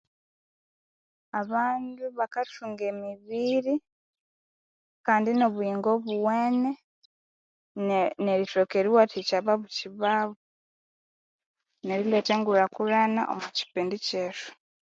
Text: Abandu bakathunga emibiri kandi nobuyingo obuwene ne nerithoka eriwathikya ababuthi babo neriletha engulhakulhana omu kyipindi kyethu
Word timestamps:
Abandu 1.41 2.03
bakathunga 2.17 2.83
emibiri 2.91 3.75
kandi 5.05 5.29
nobuyingo 5.33 5.87
obuwene 5.97 6.71
ne 7.87 7.99
nerithoka 8.23 8.73
eriwathikya 8.77 9.35
ababuthi 9.41 9.87
babo 10.01 10.35
neriletha 11.85 12.31
engulhakulhana 12.37 13.21
omu 13.33 13.47
kyipindi 13.55 13.95
kyethu 14.05 14.49